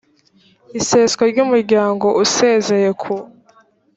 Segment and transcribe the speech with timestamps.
[0.79, 3.13] iseswa ry umuryango usezeye ku